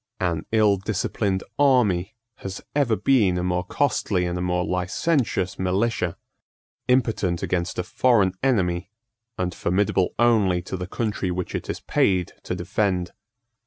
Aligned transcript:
An 0.19 0.47
ill 0.51 0.77
disciplined 0.77 1.43
army 1.59 2.15
has 2.37 2.59
ever 2.75 2.95
been 2.95 3.37
a 3.37 3.43
more 3.43 3.63
costly 3.63 4.25
and 4.25 4.35
a 4.35 4.41
more 4.41 4.65
licentious 4.65 5.59
militia, 5.59 6.17
impotent 6.87 7.43
against 7.43 7.77
a 7.77 7.83
foreign 7.83 8.33
enemy, 8.41 8.89
and 9.37 9.53
formidable 9.53 10.15
only 10.17 10.59
to 10.63 10.75
the 10.75 10.87
country 10.87 11.29
which 11.29 11.53
it 11.53 11.69
is 11.69 11.81
paid 11.81 12.33
to 12.41 12.55
defend. 12.55 13.11